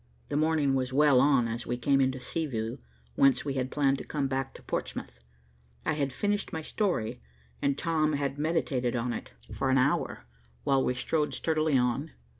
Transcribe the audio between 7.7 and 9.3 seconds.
Tom had meditated on